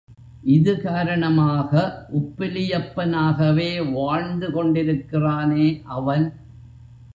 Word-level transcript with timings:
இது 0.43 0.81
காரணமாக 0.81 1.71
உப்பிலியப்பனாகவே 2.11 3.91
வாழ்ந்து 3.91 4.49
கொண்டிருக்கிறானே 4.51 5.81
அவன். 5.89 6.25